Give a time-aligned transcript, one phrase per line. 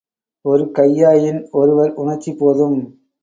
[0.45, 2.79] ஒரு கையாயின் ஒருவர் உணர்ச்சி போதும்.